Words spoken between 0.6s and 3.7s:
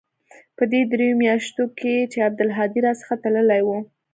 دې درېو مياشتو کښې چې عبدالهادي را څخه تللى و.